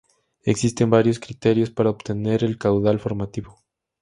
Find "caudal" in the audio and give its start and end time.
2.57-2.99